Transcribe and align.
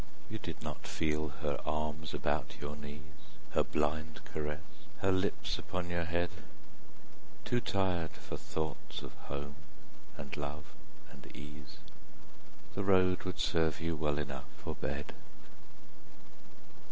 You 0.31 0.39
did 0.39 0.63
not 0.63 0.87
feel 0.87 1.27
her 1.45 1.59
arms 1.63 2.11
about 2.11 2.55
your 2.59 2.75
knees, 2.75 3.03
Her 3.51 3.63
blind 3.63 4.21
caress, 4.25 4.63
her 5.01 5.11
lips 5.11 5.59
upon 5.59 5.91
your 5.91 6.05
head: 6.05 6.31
Too 7.45 7.59
tired 7.61 8.13
for 8.13 8.35
thoughts 8.35 9.03
of 9.03 9.13
home 9.29 9.57
and 10.17 10.35
love 10.35 10.65
and 11.11 11.27
ease, 11.35 11.77
The 12.73 12.83
road 12.83 13.21
would 13.25 13.37
serve 13.37 13.79
you 13.79 13.95
well 13.95 14.17
enough 14.17 14.49
for 14.57 14.73
bed. 14.73 15.13